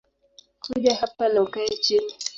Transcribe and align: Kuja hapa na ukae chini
Kuja 0.61 0.95
hapa 0.95 1.29
na 1.29 1.41
ukae 1.41 1.67
chini 1.69 2.13